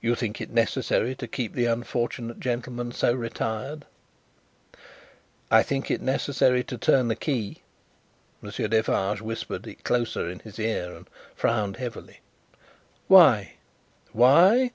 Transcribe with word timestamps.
"You 0.00 0.16
think 0.16 0.40
it 0.40 0.50
necessary 0.50 1.14
to 1.14 1.28
keep 1.28 1.52
the 1.52 1.66
unfortunate 1.66 2.40
gentleman 2.40 2.90
so 2.90 3.12
retired?" 3.12 3.84
"I 5.52 5.62
think 5.62 5.88
it 5.88 6.00
necessary 6.02 6.64
to 6.64 6.76
turn 6.76 7.06
the 7.06 7.14
key." 7.14 7.62
Monsieur 8.42 8.66
Defarge 8.66 9.20
whispered 9.20 9.68
it 9.68 9.84
closer 9.84 10.28
in 10.28 10.40
his 10.40 10.58
ear, 10.58 10.92
and 10.96 11.06
frowned 11.36 11.76
heavily. 11.76 12.18
"Why?" 13.06 13.52
"Why! 14.10 14.72